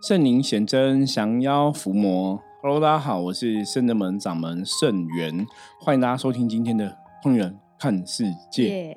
[0.00, 2.40] 圣灵显真，降妖伏魔。
[2.62, 5.44] Hello，大家好，我是圣德门掌门圣元，
[5.80, 6.86] 欢迎大家收听今天的
[7.20, 8.94] 《通人看世界》。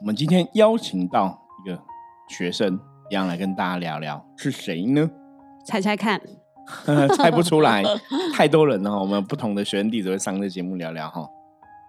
[0.00, 1.82] 我们今天邀请到一个
[2.28, 2.78] 学生，
[3.10, 5.10] 一样来跟大家聊聊，是谁呢？
[5.64, 6.20] 猜猜看，
[7.16, 7.82] 猜不出来，
[8.36, 9.00] 太多人了。
[9.00, 11.26] 我们不同的学生弟子会上这节目聊聊哈。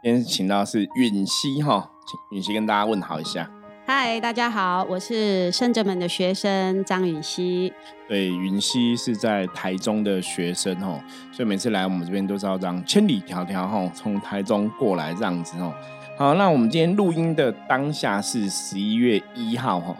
[0.01, 3.51] 今天请到是允熙哈，请允熙跟大家问好一下。
[3.85, 7.73] 嗨，大家好，我是圣哲门的学生张允熙。
[8.07, 15.73] 对，允熙是在台中的学生哦，所以每次来我们这边都是要这样千里迢迢哈，从台中过来这样子哦。
[16.17, 19.93] 好，那我们今天录音的当下是十一月一号哈。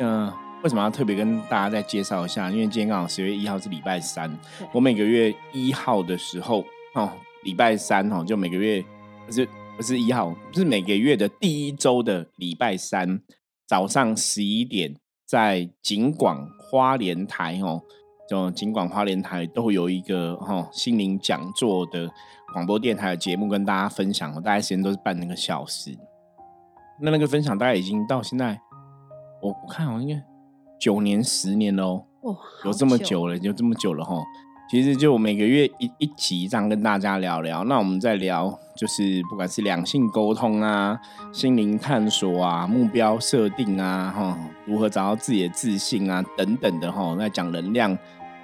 [0.00, 0.32] 嗯，
[0.64, 2.50] 为什么要特别跟大家再介绍一下？
[2.50, 4.28] 因为今天刚好十月一号是礼拜三，
[4.72, 7.12] 我每个月一号的时候哦，
[7.44, 8.84] 礼拜三哦，就每个月
[9.28, 9.48] 就是。
[9.78, 13.20] 不是一号，是每个月的第一周的礼拜三
[13.64, 17.80] 早上十一点，在景广花莲台哦，
[18.28, 22.10] 就景广花莲台都会有一个哦心灵讲座的
[22.52, 25.96] 广播电台的节目跟大家分享，大概时间都是半个小时。
[27.00, 28.60] 那那个分享大概已经到现在，
[29.40, 30.20] 我我看好应该
[30.80, 32.34] 九年十年喽，哇，
[32.64, 34.20] 有这么久了，有这么久了哈。
[34.70, 40.98] 其实就每个月一一集这样跟大家聊聊，那我们在聊就是不管是两性沟通啊、
[41.32, 47.96] 心灵探索啊、目标设定啊、哈如何找到自己的自信啊等等的哈，那讲能量，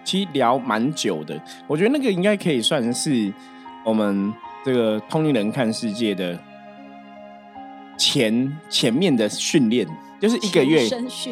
[0.02, 1.39] 其实聊蛮久的。
[1.67, 3.30] 我觉得那个应该可以算是
[3.84, 4.33] 我们
[4.64, 6.41] 这个通灵人看世界的
[7.98, 9.86] 前前面的训练，
[10.19, 10.78] 就是一个月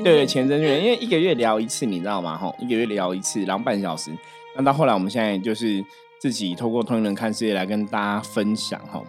[0.04, 2.36] 对前身训练，因为一个月聊一次，你知道吗？
[2.36, 4.12] 哈，一个月聊一次，然后半小时。
[4.56, 5.84] 那到后来，我们现在就是
[6.20, 9.02] 自己透过通灵人看世界来跟大家分享哈。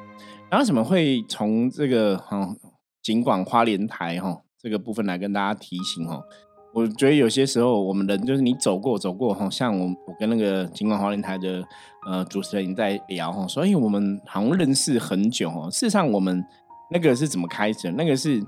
[0.49, 2.55] 然后怎么会从这个哈
[3.01, 6.21] 尽管花莲台哈这个部分来跟大家提醒哈？
[6.73, 11.63] 我觉得有些时候我们人就是你走过走过哈，像我我跟那个尽管花莲台的
[12.07, 15.69] 呃主持人在聊哈，所以我们好像认识很久哦。
[15.69, 16.43] 事实上，我们
[16.89, 17.91] 那个是怎么开始？
[17.91, 18.41] 那个是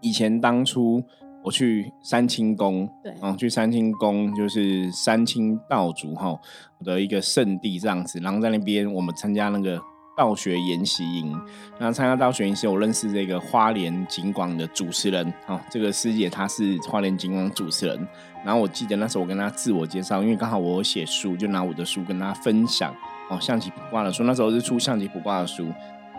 [0.00, 1.02] 以前当初。
[1.44, 6.34] 我去三清宫，对，嗯，去三清宫就是三清道主哈
[6.82, 9.78] 的一个圣地这样子，然后在那边我们参加那个
[10.16, 11.30] 道学研习营，
[11.78, 18.08] 然后参加道学研习，我认识这个花莲景广的主持人，哈，这个师姐她是花莲景广主持人，
[18.42, 22.90] 然后我记得那时候我跟她自我介绍，因为刚好我写书，就拿我的书跟她分享，
[23.28, 25.66] 哦，象棋卜卦的书，那时候是出象棋卜卦的书，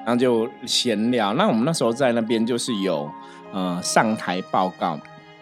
[0.06, 3.10] 然后就闲聊，那我们那时候在那边就是有
[3.52, 5.00] 呃上台报告。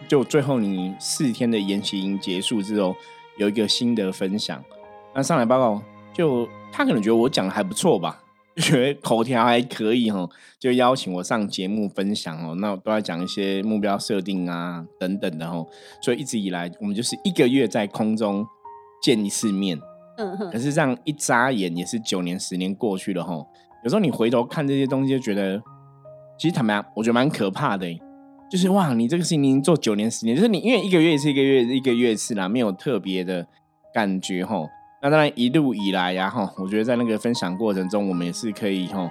[0.08, 2.94] 就最后你四天的研习营结束之后，
[3.38, 4.62] 有一个心得分享。
[5.14, 5.82] 那上来报告，
[6.12, 8.22] 就他可能觉得我讲的还不错吧，
[8.56, 10.28] 就觉得口条还可以哈，
[10.58, 12.54] 就邀请我上节目分享哦。
[12.56, 15.66] 那都在讲一些目标设定啊等等的哦。
[16.02, 18.46] 所以一直以来，我们就是一个月在空中
[19.02, 19.78] 见一次面。
[20.18, 20.50] 嗯哼。
[20.50, 23.34] 可是这样一眨眼，也是九年十年过去了哈。
[23.84, 25.62] 有时候你回头看这些东西，就觉得
[26.38, 27.86] 其实坦白讲，我觉得蛮可怕的。
[28.54, 33.44] 就是哇，你这个事情已经做九年十年，就是你因为一个月一次一个月一个月是啦，没有特别的
[33.92, 34.64] 感觉哈。
[35.02, 39.10] 那当然一路以来呀吼，我觉得在那个分享过程中，我们也是可以哈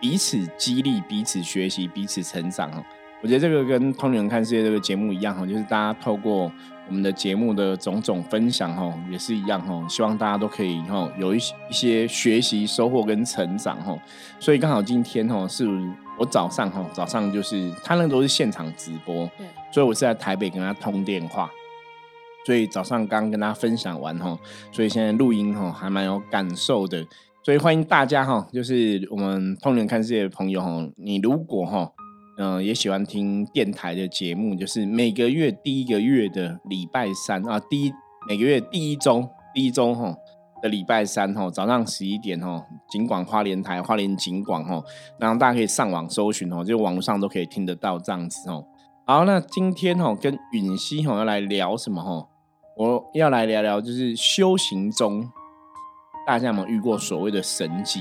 [0.00, 2.70] 彼此激励、彼此学习、彼此成长。
[3.24, 6.52] 我觉得这个跟《通灵人看世界》这个节目一样哈，就是大家透过
[6.86, 9.82] 我们的节目的种种分享哈，也是一样哈。
[9.88, 13.96] 希望大家都可以哈有一些一些学习收获跟成长哈。
[14.38, 15.66] 所以刚好今天哈是。
[16.16, 21.50] 我早上哈，早上就是他那都是现场直播，对，所以我是在台北跟他通电话，
[22.46, 24.38] 所以早上刚跟他分享完哈，
[24.70, 27.04] 所以现在录音哈还蛮有感受的，
[27.42, 31.90] 所以欢迎大家哈，就是我们通灵看世界的朋友哈，你如果哈，
[32.38, 37.92] 嗯也喜欢听电台的节目，就是每个月第一个月的礼拜三啊，第一
[38.28, 40.16] 每个月第一周第一周哈。
[40.62, 44.82] 的礼拜三吼，早上十一点吼，景广花莲台花莲景广哦，
[45.18, 48.64] 然后大家可以上网搜寻哦，就网络上都可以听得到这样子哦。
[49.04, 52.26] 好，那今天哦跟允熙哦要来聊什么哦？
[52.78, 55.30] 我要来聊聊就是修行中，
[56.26, 58.00] 大家有没有遇过所谓的神机？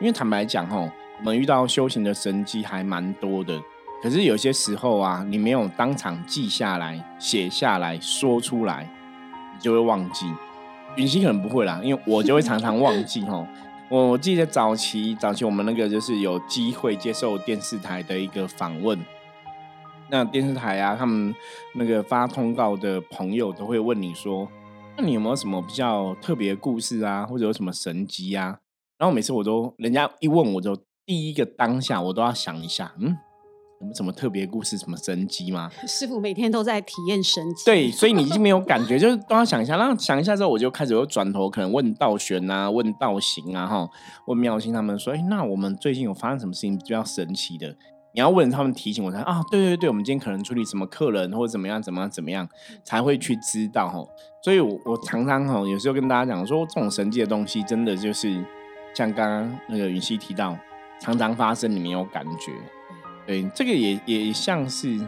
[0.00, 0.88] 因为坦白讲哦，
[1.18, 3.60] 我们遇到修行的神机还蛮多的，
[4.04, 8.86] 可是有些时候啊，你没有当场记下来、写下来说出来，
[9.54, 10.30] 你就会忘记。
[10.96, 13.48] 允熙可能不会啦，因为我就会常常忘记哦。
[13.88, 18.98] 我我记得早期早期我们那个就是有机会接受电视台的一个访问，
[20.10, 21.34] 那电视台啊，他们
[21.74, 24.46] 那个发通告的朋友都会问你说，
[24.98, 28.58] 那你有没有什么比较特别的故事啊，或者有什么神机啊？
[28.98, 30.76] 然后每次我都人家一问我就
[31.06, 33.16] 第一个当下我都要想一下，嗯，
[33.84, 35.70] 有没有什么特别故事，什么神机吗？
[35.86, 37.64] 师傅每天都在体验神机。
[37.66, 43.88] 对，所以你已经没有感觉， 就是都要想一下，然后想一下之后，我就开始又转头可能问道玄啊，问道行啊，哈，
[44.26, 47.76] 问妙心他们说，哎，那我们最近有发生什么事情比较神奇的？
[48.14, 52.48] 你要问他们提醒我才啊，对对对，我们今天可能处理什么客人或者怎么样怎么样怎么样
[52.84, 54.02] 才会去知道哈。
[54.42, 58.32] 所以，我我常常哈有时候跟大家讲说，这种神迹的东西，真的就是
[58.94, 60.56] 像刚刚那个允熙提到，
[61.00, 62.52] 常常发生，你没有感觉。
[63.26, 65.00] 对，这个也也像是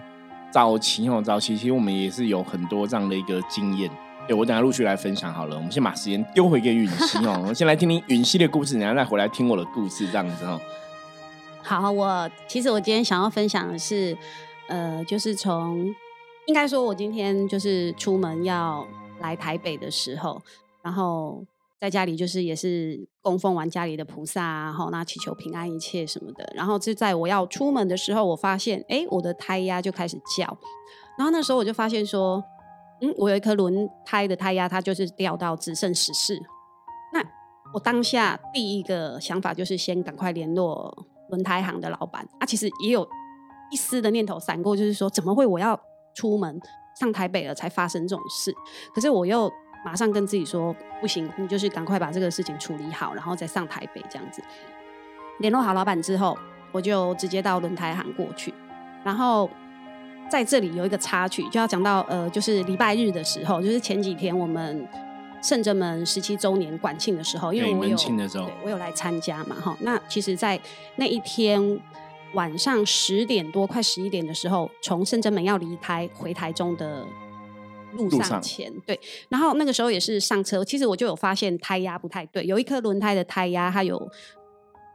[0.50, 3.90] 早期哦，早期其实我们也是有很多这样的一个经验。
[4.26, 10.60] 对我等下陆续来分享好了，我们先把时间丢回给允熙哦， 我们先来听听允熙的故事，然后再回来听我的故事，这样子哦。
[11.62, 14.16] 好，我其实我今天想要分享的是，
[14.68, 15.94] 呃，就是从
[16.46, 18.84] 应该说，我今天就是出门要
[19.20, 20.42] 来台北的时候，
[20.82, 21.44] 然后
[21.81, 26.50] 在家里就是也是供奉完家里的菩萨，然后那祈求平安一切什么的。
[26.55, 30.44] 然后就在我要出门的时候，我发现，哎，我的胎压就开始叫。
[31.19, 32.43] 然后那时候我就发现说，
[33.00, 36.38] 嗯，我有一颗轮胎的胎压，它就是掉到只剩十四。
[37.12, 37.23] 那
[37.75, 41.06] 我当下第一个想法就是先赶快联络。
[41.28, 43.05] 轮胎行的老板，啊，其实也有
[43.73, 45.76] 一丝的念头闪过，就是说怎么会我要
[46.14, 46.56] 出门
[47.00, 48.55] 上台北了才发生这种事？
[48.94, 49.50] 可是我又
[49.87, 54.43] 马上跟自己说，不行，你就是赶快把这个事情处理好，然后再上台北这样子。
[55.38, 56.37] 联络好老板之后，
[56.73, 58.53] 我就直接到轮胎行过去。
[59.05, 59.49] 然后
[60.29, 64.87] 在这里有一个插曲，就要讲到呃，就是礼拜日的时候，就是前几天我们。
[65.43, 67.97] 圣者门十七周年管庆的时候，因为我有
[68.65, 69.77] 我有来参加嘛，哈。
[69.81, 70.59] 那其实，在
[70.97, 71.79] 那一天
[72.33, 77.06] 晚上十点多，快十一点的时候，从圣者门要离开回台中的
[77.96, 78.98] 路上前，对。
[79.28, 84.00] 然后那个时候也是上车，其实我就有发现胎压不太对，有一颗轮胎的胎压它有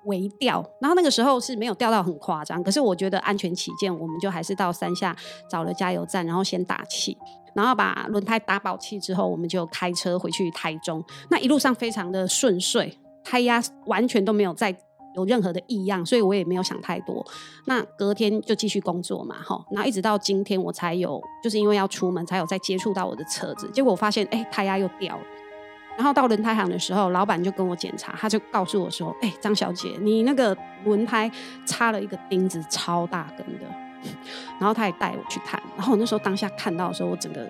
[0.05, 0.63] 微掉。
[0.79, 5.15] 然后那个时候是没有掉到很夸张，可是我觉得安全起见，我们就还是到山下
[5.49, 7.17] 找了加油站，然后先打气。
[7.53, 11.03] 然后把轮胎打饱气之后，我们就开车回去台中。
[11.29, 14.71] 那一路上非常的顺遂，胎压完全都没有再
[15.15, 17.25] 有任何的异样，所以我也没有想太多。
[17.65, 19.63] 那隔天就继续工作嘛，哈。
[19.71, 23.69] 然后一直到今天我才有，就是因为要出门才有再接触到我的车子。
[23.71, 25.23] 结果我发现，哎，胎压又掉了。
[25.97, 30.55] 然后到轮胎行的时候，老板就跟我检查，他就告诉我说，哎，张小姐，你那个
[30.85, 31.29] 轮胎
[31.65, 33.65] 插了一个钉子，超大根的。
[34.57, 37.47] 然后他也带我去看，然后我那时候当下看到的时候，我整个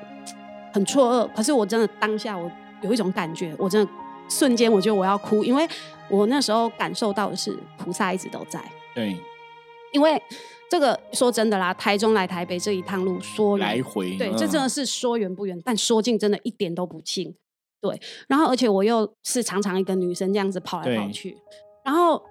[0.74, 1.30] 很错愕。
[1.34, 3.92] 可是我真的当下我有一种感觉，我真的
[4.31, 5.68] 瞬间我觉得我要哭，因为
[6.10, 8.63] 我那时候感受到的是菩萨一直都在。
[8.95, 9.16] 对，
[9.92, 10.22] 因为
[10.69, 17.36] 这个说真的啦，台中来台北这一趟路说来回，对，这真的是说远不远，但说近真的一点都不近。
[17.81, 21.38] 对，然后而且我又是常常一个女生这样子跑来跑去，
[21.83, 22.24] 然后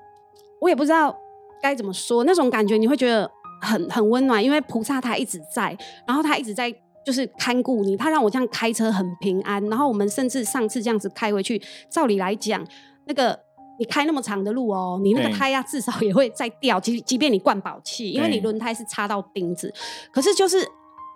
[0.61, 1.15] 我也不知道
[1.63, 3.31] 该怎么说，那种感觉你会觉得。
[3.63, 5.77] 很很温暖，因为菩萨他一直在，
[6.07, 6.75] 然后他一直在
[7.05, 9.65] 就是看顾你，他让我这样开车很平安。
[9.69, 12.65] 然后我们甚至上次这样子开回去，照理来讲，
[13.07, 13.39] 那个
[13.79, 19.73] 你开那么长的路哦，你那个胎压至少也会再掉，即即便你灌饱气，因为你轮胎是插到钉子。
[20.13, 20.59] 可是就是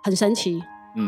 [0.03, 0.61] 很神奇，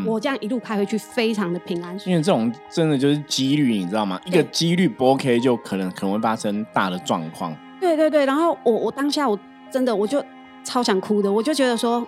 [0.06, 1.98] 我这样一路开回去非常的平安。
[2.06, 4.20] 因为这种真的就是几率，你知道吗？
[4.24, 7.56] 一个几率不 OK，就可能可能会发生大的状况。
[7.80, 9.38] 对对对，然后我我当下我
[9.70, 10.24] 真的我就。
[10.64, 12.06] 超想哭的，我就觉得说，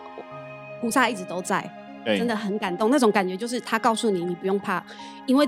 [0.83, 1.67] 菩萨一直都在，
[2.05, 2.91] 真的很感动。
[2.91, 4.85] 那种感觉就是他告诉你，你不用怕，
[5.27, 5.47] 因为，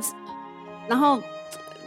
[0.88, 1.20] 然后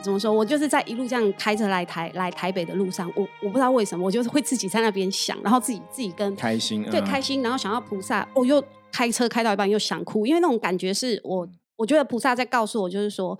[0.02, 0.32] 怎么说？
[0.32, 13.38] 我就是在一路这样开车来台来台北的路上，我我不知道为什么，我就是会自己在那边想，然后自己自己跟开心，对开心，然后想要菩萨，我又开车开到一半又想哭，因为那种感觉是我我觉得菩萨在告诉我，就是说，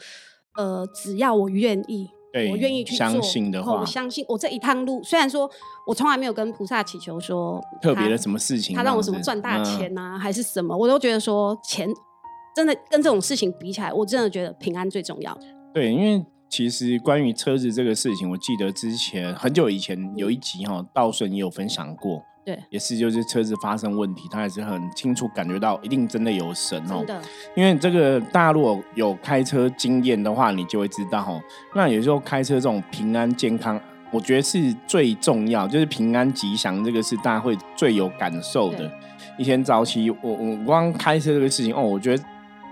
[0.56, 2.10] 呃，只要我愿意。
[2.52, 5.50] 我愿意去相信的话，我相信我这一趟路，虽然说
[5.88, 11.88] 我从来没有跟菩萨祈求说特别的什么事情，他让我什么赚大钱呐，还是什么，我都觉得说钱
[12.56, 15.38] 真的跟这种事情比起来，我真的觉得平安最重要。
[15.74, 22.22] 对，因为其实关于车子这个事情，我记得之前很久以前有一集哈，道顺也有分享过。
[22.46, 27.04] 对，也是，就是车子发生问题，他还是很清楚感觉到，一定真的有神哦。
[27.04, 27.20] 的，
[27.56, 31.42] 因为这个大家如果有开车经验的话，你就会知道哦。
[31.74, 38.92] 那有时候开车这种平安健康，我觉得是最重要，就是平安吉祥这个是大家会最有感受的。
[39.40, 42.24] 以前早期，我我光开车这个事情哦，我觉得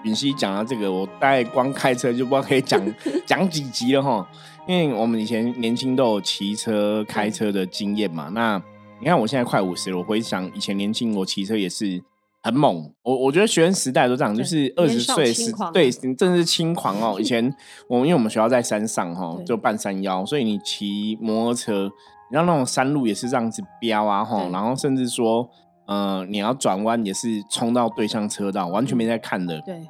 [0.03, 2.79] 允熙讲到这个，我大概光开车就不知道可以讲
[3.25, 4.29] 讲几集了哈。
[4.67, 8.61] 因为我们以前年轻都有骑车开车的经验嘛，那。
[9.03, 12.01] 你看我现在快五十了，我回想以前年轻，我骑车也是
[12.41, 12.89] 很猛。
[13.03, 17.17] 我我觉得学生时代都这样，就是二十岁是对，真的是轻狂哦。
[17.19, 17.53] 以前
[17.89, 21.91] 我们因为我们学校在山上哈，就半山腰，所以你骑摩托车，
[22.31, 25.49] 你像那种山路也是这样子飙啊哈，然后甚至说
[25.85, 29.59] 呃，你要转弯也是冲到对向车道，完全没在看的。
[29.65, 29.85] 对，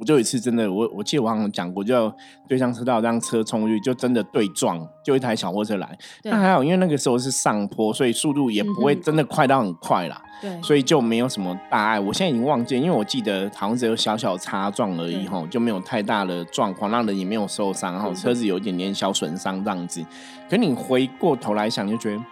[0.00, 2.10] 我就有一次真的，我我记得我好像讲过，就
[2.48, 5.86] 对向车道让车冲过去，就真的对撞，就一台小货车来。
[6.22, 12.00] 对但还好，因为那个时候是上坡，所以速度也不会真的快到很快啦，对，所以就没有什么大碍。
[12.00, 20.02] 我现在已经忘记了，因为我记得好像只有小小擦撞而已对吼，就没有太大的状况，让人也没有受伤，然后嗯车子有一点点小损伤这样子。
[20.48, 22.22] 可你回过头来想，你就觉得，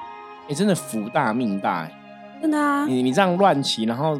[0.48, 1.94] 哎、真的福大命大、欸。
[2.40, 4.18] 真的啊，你你这样乱骑，然后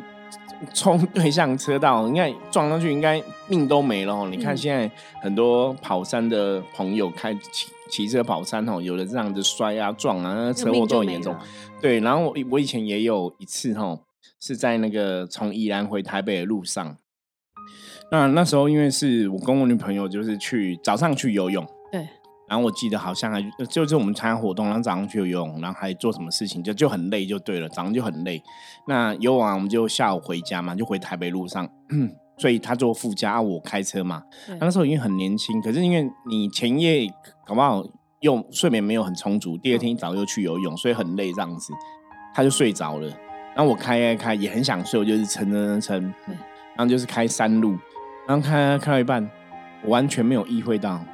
[0.75, 4.29] 冲对向车道，应该撞上去，应该命都没了哦。
[4.31, 11.35] 你看嗯现在很多跑山的朋友开骑骑车跑山哦，有的这样子摔啊撞啊，车祸都很严重。
[11.81, 14.01] 对，然后我我以前也有一次哦，
[14.41, 16.97] 是在那个从宜兰回台北的路上。
[18.11, 22.09] 那那时候因为是我跟我女朋友就是去早上去游泳，对，
[22.49, 28.43] 然后我记得好像还就是我们参加活动，然后早上去游泳，然后还做什么事情，就就很累，就对了，早上就很累。
[28.87, 31.69] 那游完我们就下午回家嘛，就回台北路上，
[32.39, 34.23] 所以他坐副驾，啊我开车嘛。
[34.47, 37.07] 对那时候已经很年轻，可是因为你前夜
[37.47, 37.85] 搞不好
[38.21, 41.73] 又睡眠没有很充足，第二天一早又去游泳，所以很累这样子，
[42.35, 43.09] 他就睡着了。
[43.55, 46.15] 然后我开开开也很想睡，我就是撑撑撑撑，
[46.77, 47.77] 然后就是开山路，
[48.27, 49.29] 然后开开到一半，
[49.83, 51.05] 我完全没有意会到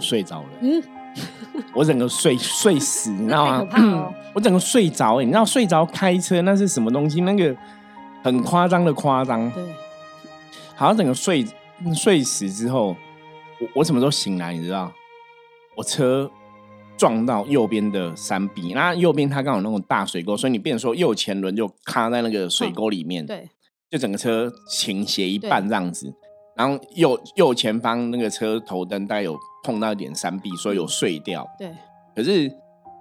[0.00, 0.48] 我睡着了。
[0.62, 0.82] 嗯，
[1.74, 7.20] 我整个睡睡死，你知道吗 我整个睡着、欸，你知道睡着开车那是什么东西？
[7.20, 7.54] 那个
[8.24, 9.50] 很夸张的夸张。
[9.50, 9.62] 对，
[10.74, 11.46] 好像整个睡
[11.94, 12.96] 睡死之后，
[13.60, 14.54] 我我什么时候醒来？
[14.54, 14.90] 你知道？
[15.76, 16.30] 我车
[16.96, 23.48] 撞到右边的山壁，那右边它刚好那种大水沟，所以你变成说右前轮就卡在那个水沟里面，对，
[23.90, 26.14] 就整个车倾斜一半这样子。
[26.60, 31.48] 然后右右前方那个车头灯大概有碰到一点山壁，所以有碎掉。
[31.58, 31.72] 对，
[32.14, 32.52] 可是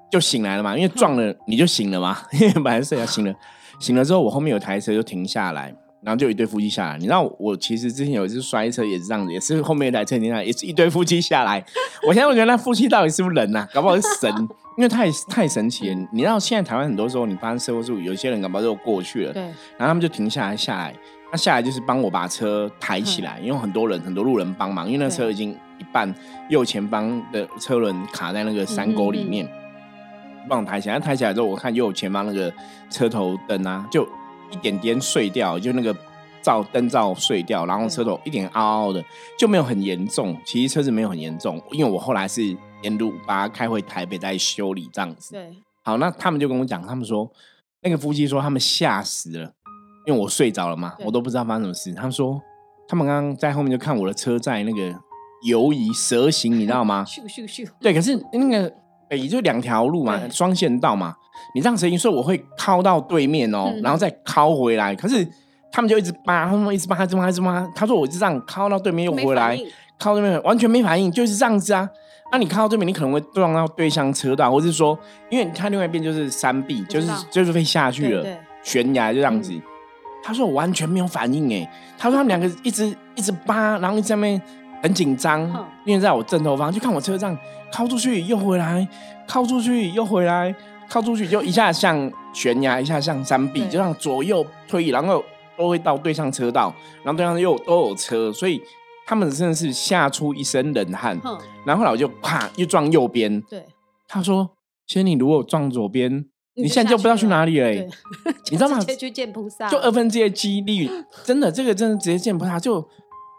[0.10, 3.36] 就醒来了嘛，因为撞了你就醒了嘛， 因为本来睡了醒了，
[3.78, 6.98] 醒了之后我后面有台车就停下来，然后就有一对夫妻下来。
[6.98, 11.62] 你知道我其实之前有一次摔车也是这样子，也是后面一台车停下来，也是一对夫妻下来。
[12.08, 14.34] 我现在我觉得那夫妻到底是不是人呐、搞不好是神，
[14.78, 16.08] 因为太太神奇了。
[16.14, 20.96] 你知道现在台湾很多时候你发生车祸事故，有些人搞不好就过去了，对，然后他们就停下来下来，
[21.32, 26.14] 那下来就是帮我把车抬起来，因为很多人很多路人帮忙，因为那车已经一半
[26.50, 29.48] 右前方的车轮卡在那个山沟里面，
[30.48, 31.00] 帮我抬起来。
[31.00, 32.52] 他抬起来之后，我看右前方那个
[32.90, 34.04] 车头灯啊，就
[34.52, 35.96] 一点点碎掉，就那个
[36.42, 39.04] 照灯罩碎掉，然后车头一点凹凹的，
[39.38, 40.36] 就没有很严重。
[40.44, 42.42] 其实车子没有很严重，因为我后来是
[42.82, 45.34] 沿路把它开回台北再修理这样子。
[45.34, 45.52] 对，
[45.84, 47.32] 好，那他们就跟我讲，他们说
[47.82, 49.54] 那个夫妻说他们吓死了，
[50.10, 51.94] 因为我睡着了嘛，我都不知道发生什么事。
[51.94, 52.42] 他们说
[52.88, 54.92] 他们刚刚在后面就看我的车在那个
[55.44, 57.06] 游移蛇形，你知道吗？
[57.08, 58.74] 咻咻咻，对，可是那个
[59.08, 61.14] 北就两条路嘛，对双线道嘛，
[61.54, 64.96] 你这样蛇行，所以我会靠到对面哦，嗯然后再靠回来。
[64.96, 65.24] 可是
[65.72, 67.72] 他们就一直扒，他们一直扒，一直扒，一直扒。
[67.76, 69.56] 他说我就这样靠到对面又没回来
[70.00, 71.88] 靠对面完全没反应，就是这样子啊。
[72.32, 74.98] 那你靠到对面，你可能会撞到对向车道，或是说，
[75.30, 78.26] 因为你看另外一边就是山壁，就是就是会下去了
[78.64, 79.54] 悬崖就这样子。
[79.54, 79.62] 嗯
[80.24, 84.42] 他说我完全没有反应哎，他说他们两个一直一直扒，然后一直在那边
[84.84, 85.42] 很紧张，
[85.86, 87.38] 因为在我正后方，就看我车这样
[87.72, 88.88] 靠出去又回来，
[89.28, 90.54] 靠出去又回来，
[90.88, 93.70] 靠出去就一下像悬崖，一下像山壁，对。
[93.70, 95.24] 就让左右推移，然后
[95.58, 96.74] 都会到对向车道，
[97.04, 98.62] 然后对向又都有车，所以
[99.06, 101.20] 他们真的是吓出一身冷汗。
[101.66, 103.66] 然后后来我就啪又撞右边，对，
[104.08, 104.50] 他说
[104.88, 106.26] ：“仙你如果撞左边，
[106.62, 107.88] 你就现在就不知道去哪里了、欸。
[108.52, 110.90] 你知道吗直接去见菩萨，就二分之一的几率，
[111.24, 112.76] 真的这个真的直接见菩萨，就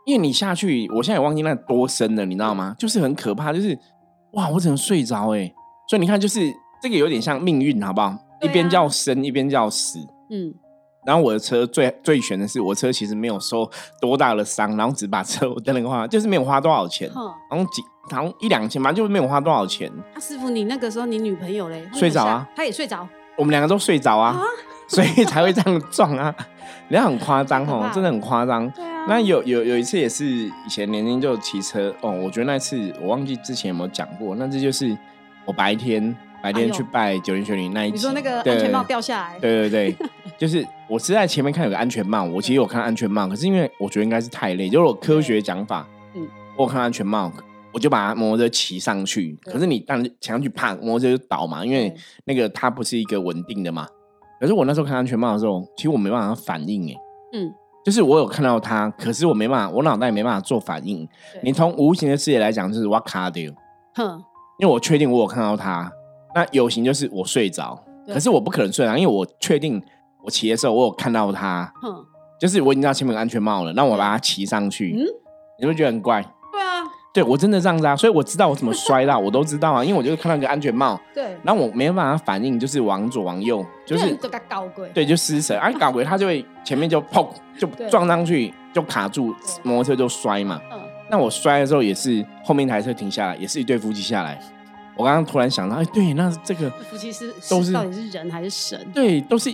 [0.07, 2.75] 因为你下去，我现在也忘记那多深了，你知道吗？
[2.79, 3.79] 就是很可怕，就是
[4.33, 5.53] 哇，我只能睡着哎，
[5.89, 6.41] 所以你看，就是
[6.83, 8.07] 这个有点像命运，好不好？
[8.07, 9.99] 啊一边叫生，一边叫死。
[10.31, 10.55] 嗯，
[11.04, 13.69] 然后我的车最最悬的是，我车其实没有受
[14.00, 19.90] 多大的伤，然后只把车我灯那个话，就是没有花多少钱，哼，然后几好像一两千吧，就是没有花多少钱。
[20.14, 21.88] 啊，师傅，你那个时候你女朋友嘞？
[21.95, 24.38] 睡着啊，她也睡着，我们两个都睡着啊，
[24.88, 26.35] 所以才会这样撞啊。
[26.88, 28.69] 人家很夸张好可怕，哦真的很夸张。
[28.73, 34.97] 对啊，那有有有一次也是以前年轻就骑车哦，我觉得那次我忘记之前有没有讲过，那这就是
[35.45, 36.59] 我白天白哎呦。
[36.59, 47.32] 天去拜九天玄女那一集，你说那个对安全帽掉下来，对对对， 就是我是在前面看有个安全帽，我其实有看安全帽，可是因为我觉得应该是太累，就是我科学讲法，嗯我有看安全帽，
[47.73, 51.94] 我就把摩托车骑上去，可是你当然骑上去，啪，摩托车就倒嘛，因为
[52.25, 53.87] 那个它不是一个稳定的嘛。
[54.40, 56.97] 可是我那时候看安全帽的时候，其实我没办法反应，哎，
[57.35, 57.54] 嗯，
[57.85, 61.09] 就是我有看到它，可是我没办法，我脑袋也没办法做反应。
[61.44, 63.49] 你从无形的世界来讲，就是我卡掉，
[63.94, 64.20] 哼，
[64.59, 65.88] 因为我确定我有看到它。
[66.35, 69.80] 那有形就是我睡着，可是我不可能睡着，因为我确定
[70.23, 72.05] 我骑的时候我有看到他，哼，
[72.41, 75.05] 就是我已经知道前面有安全帽了，那我把它骑上去，嗯，
[75.61, 76.23] 你会觉得很怪。
[76.53, 87.27] 对啊，对我真的这样子啊，所以我知道我怎么摔到，我都知道啊，因为我就是看到一个安全帽， 对，然后我没有办法反应，就是往左往右，就是这个高贵，对，就失神，啊，搞鬼他就会前面就砰
[87.59, 90.61] 就撞上去，就卡住，摩托车就摔嘛。
[90.73, 94.39] 嗯，那我摔的时候也是后面一台车停下来，也是一对夫妻下来。
[94.97, 98.87] 我刚刚突然想到，哎，对，那这个夫妻是都是到底是人还是神？
[98.93, 99.50] 对，都是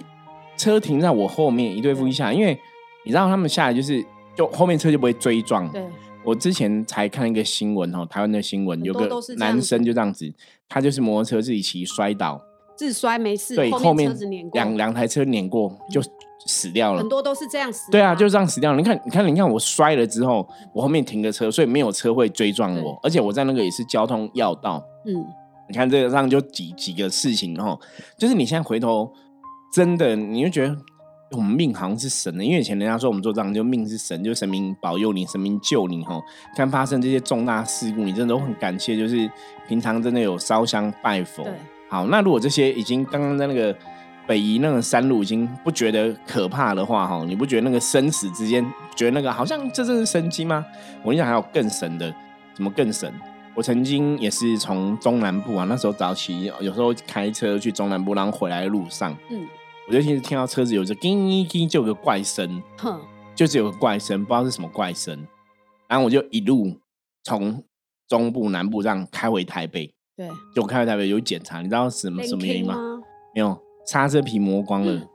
[0.57, 2.59] 车停在我后面，一对夫妻下来，因为
[3.05, 5.69] 你知道他们下来就是就后面车就不会追撞。
[5.71, 5.85] 对，
[6.25, 10.33] 我之前才看一个新闻哦，台湾的新闻，有个男生就这样子，
[10.69, 12.41] 他就是摩托车自己骑摔倒，
[12.75, 16.01] 自摔没事，对，后后面车子碾过，两两台车碾过就
[16.47, 17.09] 死掉了很。
[17.09, 17.93] 多都是这样死的。
[17.93, 18.77] 对啊，就这样死掉了。
[18.79, 24.85] 你看，你看，你看，我摔了之后，我后面停个车，所以没有车会追撞我，而且我在那个也是交通要道。
[25.07, 25.25] 嗯，
[25.69, 27.79] 你看这个上就几几个事情哦，
[28.17, 29.13] 就是你现在回头，
[29.77, 30.75] 真的你就觉得
[31.33, 36.23] 我们命好像是神的，因为以前人家说我们做账就命是神，就是神明保佑你，神明救你吼。
[36.57, 39.31] 看发生这些重大事故，你真的都很感谢，就是
[39.69, 41.47] 平常真的有烧香拜佛。
[41.91, 43.77] 好，那如果这些已经刚刚在那个
[44.27, 48.65] 北移那个山路已经不觉得可怕的话，哈，你不觉得那个生死之间，
[48.95, 50.65] 觉得那个好像这真是神机吗？
[51.03, 52.11] 我跟你讲，还有更神的，
[52.55, 53.13] 怎么更神？
[53.55, 59.47] 我曾经也是从中南部啊，那时候早起有时候开车去中南部，然后回来的路上，嗯，
[59.89, 63.01] 我就一直听到车子有着叮叮，就有个怪声，哼，
[63.35, 65.27] 就只有个怪声，不知道是什么怪声。
[65.89, 66.77] 然后我就一路
[67.23, 67.63] 从
[68.09, 72.75] 中部、南部这样开回台北，对，就开回台北有检查，你知道什么什么原因吗？
[72.75, 73.03] 吗？
[73.35, 75.09] 没有，刹车皮磨光了，嗯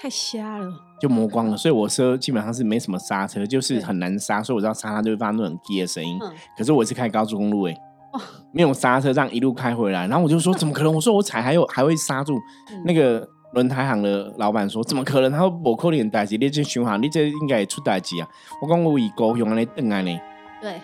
[0.00, 6.18] 太瞎了，就磨光了，所以我车基本上是没什么刹车，就是很难刹，所以我知道刹它就会发出很低的声音。
[6.20, 7.76] 嗯，可是我是开高速公路诶、
[8.14, 8.20] 哇
[8.52, 10.92] 没有刹车，这样一路开回来，然后我就说怎么可能？
[10.92, 12.36] 我说我踩还有还会刹住。
[12.70, 15.30] 嗯那个轮胎行的老板说怎么可能？
[15.30, 18.28] 他说我可能代志，你这循环，你这应该也出代志啊。
[18.60, 20.20] 我讲我以高用来瞪来呢，
[20.60, 20.74] 对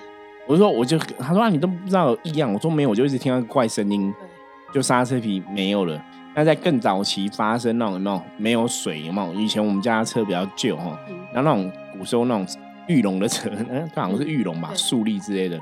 [0.46, 4.14] 我就说我就他说啊你都不知道有异样，我说没有，我就一直听到怪声音。
[4.18, 6.02] 对，就刹车皮没有了。
[6.34, 9.32] 那在更早期发生那种有没有没有水有没有？
[9.34, 12.46] 以前我们家的车比较旧哈，嗯，然后那种古时候那种
[12.86, 15.58] 玉龙的车，嗯，它好像是玉龙吧，对速力之类的，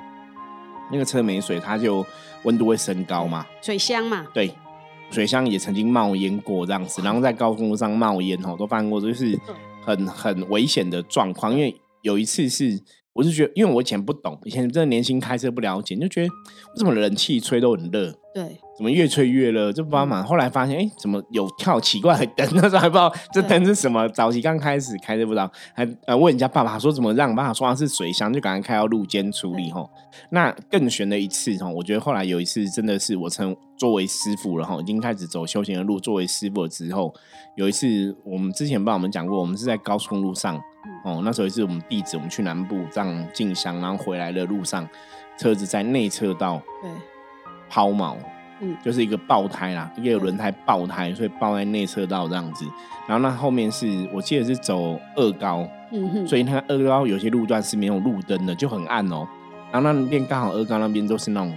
[0.92, 2.04] 那个车没水，它就
[2.42, 3.46] 温度会升高嘛。
[3.62, 4.52] 水箱嘛，对，
[5.10, 11.52] 水箱也曾经冒烟过这样子，然后在高速公路上冒烟哦，都发生过，就是嗯很很危险的状况。
[11.52, 12.80] 因为有一次是，
[13.16, 18.12] 我是觉得，因为我以前不懂，以前真的年轻开车不了解，就觉得为什么冷气吹都很热。
[18.34, 20.22] 对，怎么越吹越热，就不知道嘛。
[20.22, 22.46] 后来发现，哎、怎么有跳奇怪的灯？
[22.60, 24.06] 那时候还不知道这灯是什么。
[24.10, 29.88] 早期刚开始开车不知道，还呃问人家爸爸说怎么让，爸爸说他是水箱，就赶快开到路肩处理吼。
[30.28, 35.98] 那更悬的一次吼，我觉得后来有一次真的是我成作为师傅了吼，已经开始走修行的路。
[35.98, 37.14] 作为师傅了之后，
[37.56, 40.60] 有一次我们之前帮我们讲过，我们是在高速公路上
[41.04, 44.88] 哦，那时候也是我们弟子，我们去南部这样进香，然后回来的路上，
[45.38, 46.90] 车子在内侧道对，
[47.68, 48.16] 抛锚，
[48.60, 52.64] 嗯就是一个爆胎啦，一个轮胎爆胎，所以爆在内侧道这样子。
[53.06, 59.26] 然后那后面是我记得是走二高，嗯哼，所以那个二高有些路段是没有路灯的，就很暗哦。
[59.70, 61.52] 然后那边刚好二高那边都是那种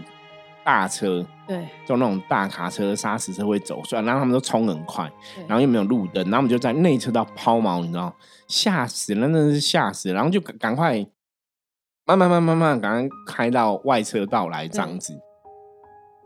[0.69, 1.67] 大车，对。
[1.83, 5.11] 就那种大卡车、砂石车会走，所以然后他们都冲很快，
[5.47, 8.13] 然后又没有路灯，然后我们就在内车道抛锚，你知道，
[8.47, 11.03] 吓死了，真的是吓死了，然后就赶赶快
[12.05, 15.19] 慢慢慢慢慢赶快开到外车道来这样子，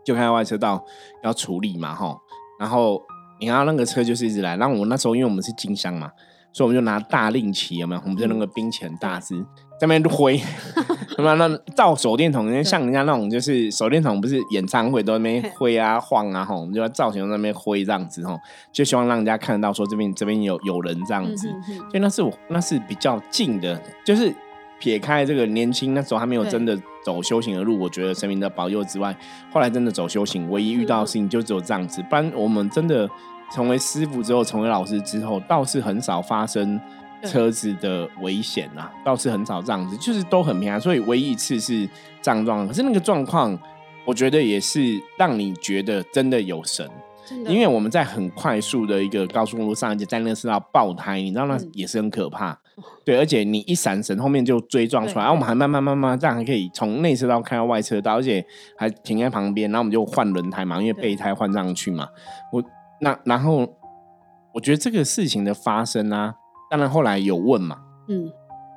[0.04, 0.84] 就开到外车道
[1.22, 2.14] 要处理嘛哈，
[2.60, 3.02] 然后
[3.40, 6.10] 你看那个车就是一直来，然后我那时候因为我们是金香嘛，
[6.52, 8.00] 所以我们就拿大令旗有没有？
[8.04, 9.42] 我们就那个兵器很大支，
[9.80, 10.38] 在那边挥，
[11.18, 18.38] 那么那照手电筒，像人家那种就是手电筒，不是演唱会都在那边挥啊晃啊吼，我们就在造型在那边挥这样子吼，
[18.72, 21.48] 就希望让人家看得到说这边这边有有人这样子。
[21.90, 24.34] 所以那是我那是比较近的，就是
[24.78, 29.16] 撇开这个年轻那时候还没有真的走修行的路，我觉得神明的保佑之外，
[29.52, 32.02] 后来真的走修行，唯一遇到的事情就只有这样子。
[32.10, 33.08] 不然我们真的
[33.52, 40.80] 成为师傅之后，成为老师之后，倒是很少发生对车子的危险啊，倒是很少这样子，就是都很平安。
[40.80, 41.88] 所以唯一一次是
[42.22, 43.58] 这样状况，可是那个状况，
[44.04, 46.88] 我觉得也是让你觉得真的有神。
[47.46, 52.54] 因为我们在很快速的一个高速公路上，而且在那个是要爆胎，你知道那嗯也是很可怕。
[53.02, 58.44] 对，而且你一闪神，后面就追撞出来，然后我们还慢慢慢慢这样还可以从内车道开到外车道，而且
[58.76, 62.06] 还停在旁边，然后我们就换轮胎嘛，因为对备胎换上去嘛。
[62.52, 62.62] 我
[63.00, 63.66] 那然后
[64.52, 66.34] 我觉得这个事情的发生啊，
[66.74, 68.28] 当然后来有问嘛，嗯，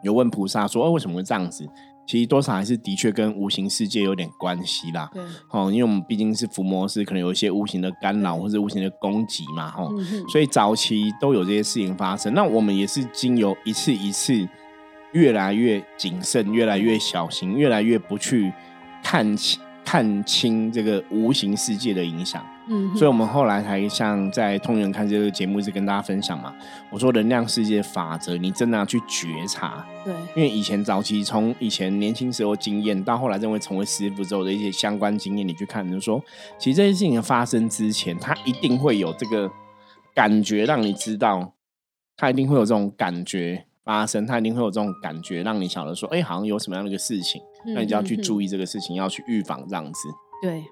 [0.03, 1.67] 有问菩萨说，哦，为什么会这样子？
[2.05, 5.09] 其实多少还是的确跟无形世界有点关系啦。
[5.11, 12.31] 对，哦，因为我们毕竟是伏魔师，可能有一些无形的干扰或者无形的攻击嘛，吼、嗯所以早期都有这些事情发生。
[12.35, 14.47] 那我们也是经由一次一次
[15.13, 18.53] 越来越谨慎、越来越小心、越来越不去
[19.03, 22.45] 看清看清这个无形世界的影响。
[22.69, 26.53] 嗯，所以，我们后来才像在《通源看》这个节目一直跟大家分享嘛。
[26.89, 36.23] 我说能量世界法则，你真的要去觉察，对，因为以前早期从以前年轻时候经验，到后来认为成为师傅之后的一些相关经验，你去看，你就说，
[36.57, 39.51] 其实这些事情发生之前，它一定会有这个
[40.15, 41.53] 感觉，让你知道，
[42.15, 47.41] 它一定会有这种感觉发生，它一定会有这种感觉，让你晓得说，哎、好像有什么样的一个事情，
[47.75, 48.45] 那你就要去注意。
[48.45, 50.09] 意这个事情，要去预防这样子。
[50.41, 50.63] 对，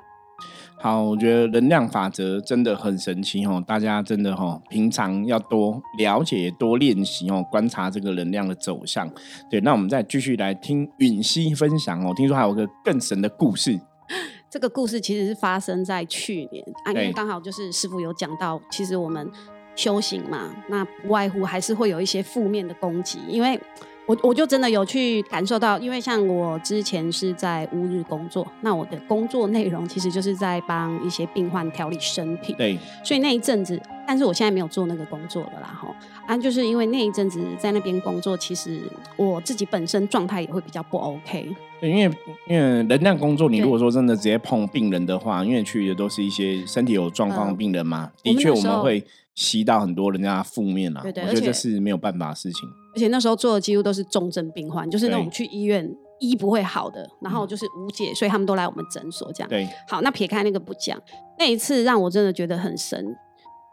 [0.86, 9.10] 好，我觉得能量法则真的很神奇哦，大家真的哦，平常要多了解、多练习哦，观察这个能量的走向。
[9.50, 13.80] 对，那我们再继续来听允熙分享哦，听说还有个更神的故事。
[14.48, 19.28] 这个故事其实是发生在去年啊，因为刚好就是师傅有讲到，其实我们
[19.76, 23.60] 修行嘛，那不外乎还是会有一些负面的攻击，因为
[24.08, 35.96] 我我就真的有去感受到，因为像我之前是在乌日工作，那我的工作内容其实就是在帮一些病患调理身体，对，所以那一阵子，但是我现在没有做那个工作了啦，哈
[36.28, 38.80] 啊，就是因为那一阵子在那边工作，其实
[39.18, 42.16] 我自己本身状态也会比较不 OK，对，因为
[42.48, 52.70] 因为能量工作，你如果说真的直接碰病人的话，因为去的都是一些身体有状况的嗯病人嘛，我的确我们会吸到很多人家的负面啊，对对我觉得这是没有办法的事情。
[52.96, 55.88] 而且那时候做的几乎都是重症病患，就是那种去医院
[56.20, 59.50] 医不会好的，然后就是无解，所以他们都来我们诊所这样。
[59.50, 61.00] 对，好，那撇开那个不讲，
[61.38, 63.16] 那一次让我真的觉得很神，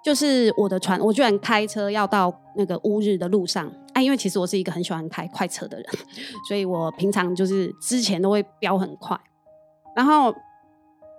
[0.05, 3.73] 就是我的船，我居然开车要到那个乌日的路上。
[3.95, 5.87] 啊，因为其实我是一个很喜欢开快车的人，
[6.49, 9.15] 所以我平常就是之前都会飙很快，
[9.95, 10.35] 然后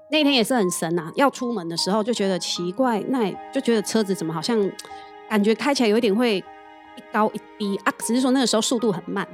[0.09, 4.59] 那天也是很神啊，要出门的时候就觉得奇怪，那就觉得车子怎么好像
[5.29, 6.43] 感觉开起来有一点会
[6.95, 9.27] 一高一低啊，只是说那个时候速度很慢，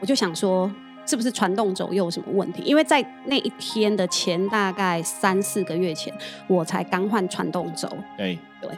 [0.00, 0.70] 我就想说。
[1.08, 2.64] 是不是传动轴又有什么问题？
[2.64, 6.12] 因为在那一天的前大概三四个月前，
[6.48, 8.68] 我才刚换传动轴，对对，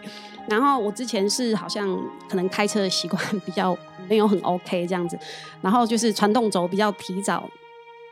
[0.47, 1.89] 然后我之前是好像
[2.29, 3.75] 可能开车的习惯比较
[4.11, 5.19] 没有很 OK 这样子，
[5.63, 7.49] 然后就是传动轴比较提早，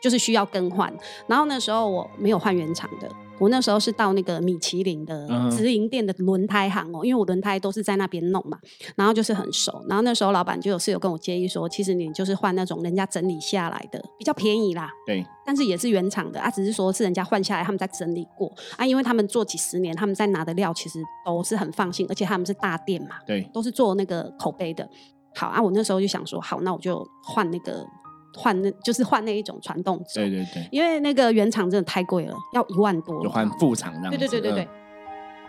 [0.01, 0.91] 就是需要更换。
[1.27, 8.59] 然后那时候我没有换原厂的，我那时候是到那个米其林的嗯直营店的轮胎行哦，因为我轮胎都是在那边弄嘛，
[8.97, 9.85] 然后就是很熟。
[9.89, 14.91] 然后那时候老板就有是有跟我建议说，其实你就是换那种人家整理下来的，比较便宜啦。
[15.07, 24.89] 对，但是也是原厂的啊，只是说是人家换下来，他们在整理过啊，因为他们做几十年，他们在拿的料其实都是很放心，而且他们是大店嘛，对，都是做那个口碑的。
[25.35, 27.87] 好啊，我那时候就想说，好，那我就换那个
[28.35, 34.19] 换那就是换那一种传动轴，对，对，对，因为那个原厂真的太贵了，要一万多，就换副厂这样子。
[34.19, 34.69] 对对对对对嗯。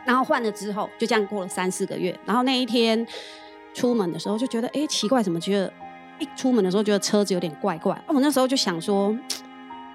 [0.06, 2.18] 然后换了之后，就这样过了三四个月。
[2.26, 3.06] 然后那一天
[3.74, 5.72] 出门的时候，就觉得哎奇怪，怎么觉得
[6.20, 7.94] 一出门的时候觉得车子有点怪怪？
[7.94, 9.14] 啊我那时候就想说，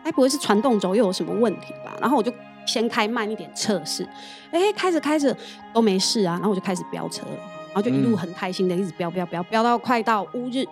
[0.03, 1.97] 哎，不会是传动轴又有什么问题吧？
[1.99, 2.31] 然后我就
[2.67, 4.07] 先开慢一点测试，
[4.51, 5.35] 哎，开着开着
[5.73, 7.37] 都没事啊，然后我就开始飙车了，
[7.69, 10.65] 然后就一路嗯很开心的一直飙飙飙飙到快到乌日，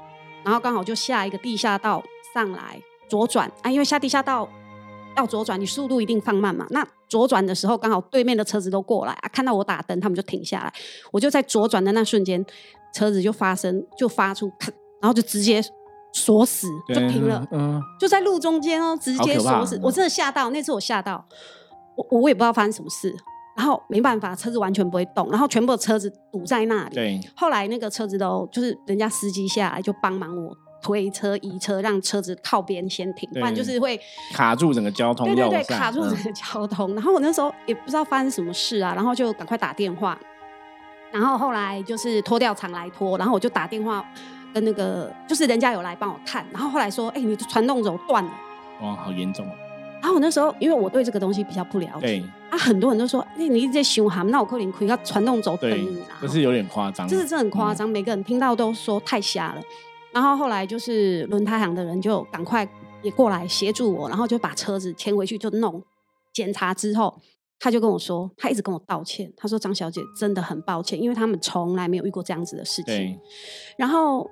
[0.44, 2.02] 然后刚好就下一个地下道
[2.34, 4.48] 上来左转啊，因为下地下道
[5.16, 6.66] 要左转，你速度一定放慢嘛。
[6.70, 10.72] 那左转的时候，刚好对面的车子都过来啊，看到我打灯，他们就停下来。
[11.12, 12.44] 我就在左转的那瞬间，
[12.94, 15.60] 车子就发生就发出咔，然后就直接
[16.12, 19.76] 锁死，就停了，嗯，就在路中间哦，直接锁死。
[19.76, 21.24] 嗯我真的吓到，那次我吓到，
[21.96, 23.12] 我我也不知道发生什么事，
[23.60, 26.94] 然后没办法，车子完全不会动，然后全部的车子堵在那里。
[26.94, 34.00] 对，后来那个车子都就是人家司机下来就帮忙我推车移车，让车子靠边先停，不然就是会
[34.32, 36.94] 卡住整个交通对对对卡住整个交通。
[36.94, 40.18] 然后我那时候也不知道发生什么事啊，然后就赶快打电话，
[41.12, 44.02] 然后后来就是拖吊厂来拖，然后我就打电话
[44.54, 48.30] 跟那个就是人家有来帮我看，然后后来说，哎、你的传动轴断了。
[48.80, 49.52] 哇，好严重啊。
[50.00, 57.08] 然后我那时候因为我对这个东西比较不了解对，啊，很多人都说，哎、你一直在凶喊，那我可能亏要传动轴等对你啊，，这是有点夸张。
[57.08, 59.62] 这是真的很夸张，每个人听到都说太瞎了。
[60.12, 62.68] 然后后来就是轮胎行的人就赶快
[63.02, 65.82] 也过来协助我，然后就把车子牵回去就弄
[66.32, 67.20] 检查之后，
[67.58, 73.18] 他就跟我说，他一直跟我道歉，他说张小姐真的很抱歉，因为他们从来没有遇过这样子的事情。
[73.76, 74.28] 然后。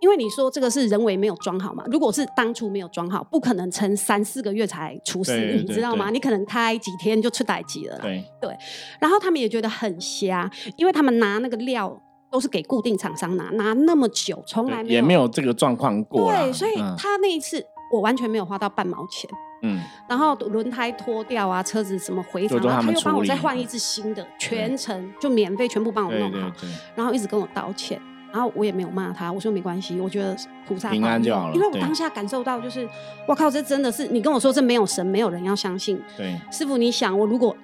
[0.00, 6.10] 因为你说这个是人为没有装好嘛，如果是当初没有装好，不可能撑三四个月才出事，对对你知道吗？
[6.10, 8.04] 你可能开几天就出歹机了啦。
[8.40, 8.56] 对，
[8.98, 11.96] 然后他们也觉得很瞎，因为他们拿那个料
[12.30, 16.32] 都是给固定厂商拿，拿那么久，从来没有对也没有这个状况过。
[16.32, 19.28] 对，所以嗯他那一次我完全没有花到半毛钱。
[19.62, 26.50] 嗯，然后轮胎脱掉啊，车子什么回厂，然后他又帮我再换一只新的，全程就免费全部帮我弄好，
[26.94, 28.00] 然后一直跟我道歉，
[28.32, 32.88] 然后我也没有骂他，我说没关系，我觉得菩萨平安就好了，因为我当下感受到就是，
[33.26, 36.00] 我靠，这真的是你跟我说这没有神，没有人要相信。
[36.16, 37.56] 对，师傅，你想我如果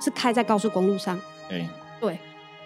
[0.00, 1.66] 是开在高速公路上，对
[2.00, 2.18] 对，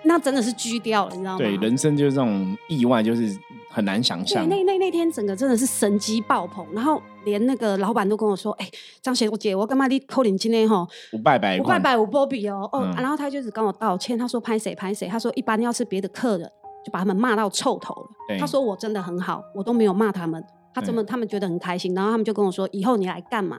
[0.03, 1.39] 那真的是狙掉了，你知道吗？
[1.39, 3.37] 对，人生就是这种意外，就是。
[3.71, 8.69] 很难想象，那那那天整个真的是神机爆棚，然后连那个老板都跟我说：“哎，
[9.03, 10.89] 张贤姐，我干嘛你扣你今天哈？
[11.13, 16.51] 我拜拜，我拜拜我波比哦哦。”然后他就是跟我道歉，他说：“拍谁拍谁？”他说：“一般要是别的客人，
[16.89, 18.09] 就把他们骂到臭头了。”
[18.41, 21.95] 他说：“我真的很好，我都没有骂他们，他怎么他们觉得很开心？
[21.95, 23.59] 然后他们就跟我说：以后你来干嘛，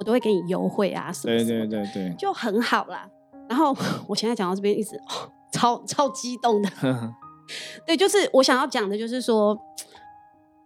[0.00, 3.08] 我都会给你优惠啊什么什么，对对对对，就很好啦。
[3.48, 3.76] 然后
[4.08, 5.00] 我现在讲到这边，一直
[5.52, 6.68] 超超激动的。
[7.86, 9.56] 对，就是我想要讲的，就是说。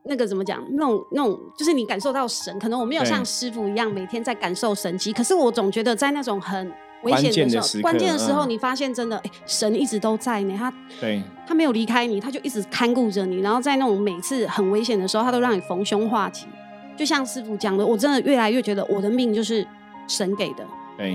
[0.05, 0.59] 那个怎么讲？
[0.73, 10.55] 那种那种，就是你感受到神，可能我没有像师傅一样每天在感受神迹，可是我总觉得在那种很危险的时候，关键的时候，你发现真的，哎，神一直都在呢。
[10.59, 13.41] 他对，他没有离开你，他就一直看顾着你。
[13.41, 16.47] 然后在那种每次很危险的时候，他都让你逢凶化吉。
[16.97, 19.67] 就像师傅讲的，我真的越来越觉得我的命就是
[20.07, 20.67] 神给的，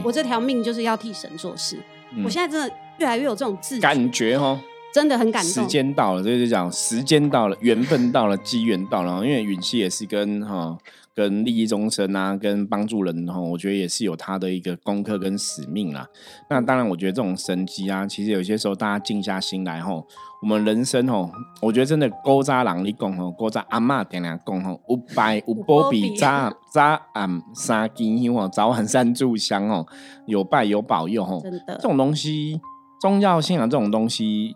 [0.04, 1.78] 我这条命就是要替神做事。
[2.24, 4.60] 我现在真的越来越有这种自感觉哦。
[4.94, 5.52] 真的很感动。
[5.52, 9.16] 时间到了，这就讲时间到了，缘分到了，机缘到了。
[9.26, 10.78] 因为允熙也是跟哈
[11.16, 16.06] 跟利益众生啊，跟帮助人哈，我觉得也是有他的一个功课跟使命啦。
[16.50, 20.06] 那当然，我觉得这种神机啊，其实有些时候大家静下心来吼，
[20.42, 29.88] 我们人生吼，我觉得真的勾扎郎力供吼，勾扎阿妈点亮供吼，五百五波比扎扎俺三金香哦，早晚三炷香哦，
[30.26, 31.40] 有拜有保佑吼。
[31.42, 32.60] 真的，这种东西，
[33.00, 34.54] 宗教信仰这种东西。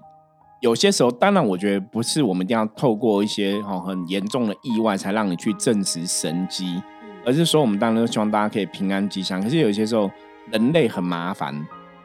[0.61, 6.81] 有些时候，当然，我觉得不是我们一定要透过一些哦很严重的意外才让你去证实神机，
[7.25, 9.41] 而是说我们当然都希望大家可以平安吉祥。
[9.41, 10.11] 可是有些时候，
[10.51, 11.55] 人类很麻烦，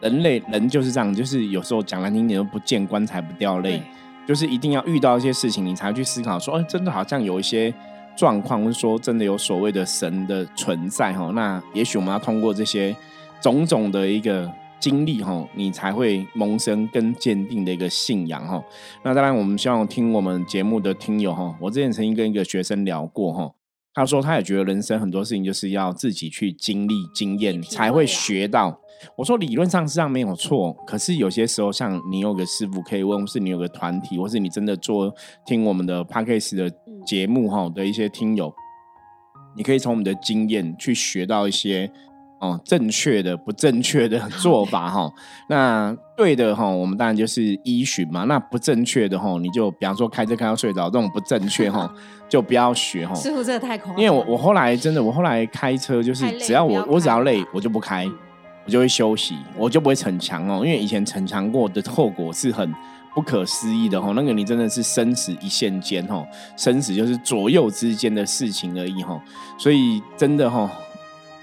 [0.01, 3.83] 人类人就是这样，就是有时候讲难听点，都不见棺材不掉泪，
[4.25, 7.75] 就是一定要遇到一些事情，你才去思考说，哎，真的好像有一些
[8.17, 11.33] 状况，或者说真的有所谓的神的存在哈。
[11.35, 12.95] 那也许我们要通过这些
[13.41, 14.49] 种种的一个。
[14.81, 18.63] 经历哈，你才会萌生跟坚定的一个信仰哈。
[19.03, 21.57] 那当然，我们希望听我们节目的听友哈。
[21.61, 23.55] 我之前曾经跟一个学生聊过哈，
[23.95, 28.79] 他说他也觉得人生很多事情就是要自己去经历、经验才会学到。
[29.17, 35.13] 我说理论上实际上没有错，可是有些时候像你有个师傅可以问，或是你有个团体，或是你真的做
[35.47, 38.53] 听我们的 p a c k a g e 的节目哈的一些听友，
[39.57, 41.91] 你可以从我们的经验去学到一些。
[42.45, 45.11] 哦，正确的不正确的 做法哈，
[45.49, 48.25] 那对的哈，我们当然就是依循嘛。
[48.25, 51.91] 那不正确的哈，你就比方说开车开到睡着这种不正确哈，
[52.29, 53.15] 就不要学哈。
[53.15, 58.07] 师傅真的太狂，因为我我后来真的，我后来开车就是只要我我只要累，我就不开，
[58.67, 60.63] 我就会休息，我就不会逞强哦。
[60.65, 62.73] 因为以前逞强过的后果是很
[63.15, 64.13] 不可思议的哈。
[64.15, 66.23] 那个你真的是生死一线间哈，
[66.57, 69.21] 生死就是左右之间的事情而已哈。
[69.59, 70.71] 所以真的哈。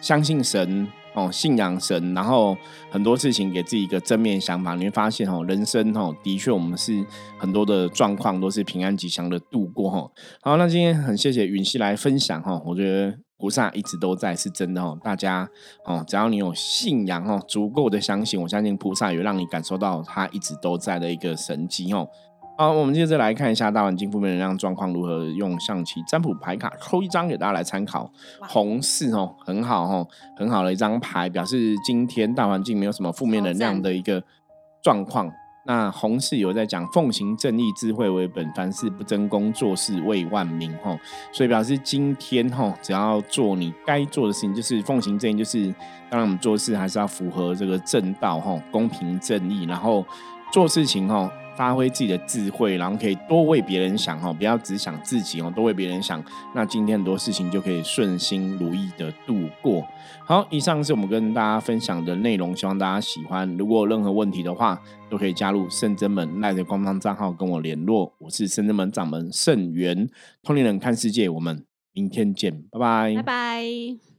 [0.01, 2.57] 相信神哦，信仰神，然后
[2.89, 7.05] 很多事情给自己一个正面想法，你会发现哦，人生哦，的确我们是
[7.37, 10.09] 很多的状况都是平安吉祥的度过哈。
[10.41, 14.97] 好，那今天很谢谢允熙来分享哈，我觉得菩萨一直都在，是真的哦。
[15.03, 15.49] 大家
[15.85, 22.07] 哦，只要你有信仰哦，足够的相信，我相信菩萨有让你感受到他一直都在的一个神迹哦。
[22.57, 28.11] 好，我们接着来看一下大环境负面能量状况如何，用象棋占卜牌卡抽一张给大家来参考。
[28.41, 34.21] 红四哦，很好哦，很好的一张牌，表示今天大环境没有什么负面能量的一个
[34.83, 35.31] 状况。
[35.65, 40.95] 那红四有在讲奉行正义，智慧为本，凡事不争功，做事为万民吼。
[41.31, 45.65] 所以表示今天吼，只要做你该做的事情，就是奉行正义，就是
[46.11, 50.05] 当然我们做事还是要符合这个正道吼，公平正义，然后
[50.51, 51.27] 做事情吼。
[51.55, 56.23] 发挥自己的智慧，然后可以多为别人想哈，不要只想自己哦，多为别人想。
[56.55, 59.85] 那今天很多事情就可以顺心如意的度过。
[60.25, 63.49] 好，以上是我们跟大家分享的内容，希望大家喜欢。
[63.57, 68.13] 如果有任何问题的话，都可以加入圣真门赖的官方账号跟我联络。
[68.19, 70.09] 我是圣真门掌门圣元，
[70.43, 74.11] 通灵人看世界，我们明天见，拜拜，拜拜。